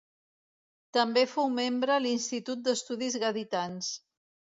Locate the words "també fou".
0.97-1.51